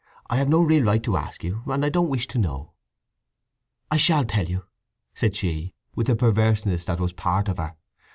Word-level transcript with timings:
"I 0.31 0.37
have 0.37 0.49
no 0.49 0.63
real 0.63 0.85
right 0.85 1.03
to 1.03 1.15
ask 1.15 1.43
you, 1.43 1.61
and 1.67 1.85
I 1.85 1.89
don't 1.89 2.09
wish 2.09 2.25
to 2.29 2.39
know." 2.39 2.71
"I 3.91 3.97
shall 3.97 4.25
tell 4.25 4.45
you!" 4.49 4.63
said 5.13 5.35
she, 5.35 5.75
with 5.93 6.07
the 6.07 6.15
perverseness 6.15 6.83
that 6.85 6.99
was 6.99 7.13
part 7.13 7.47
of 7.47 7.57
her. 7.59 7.75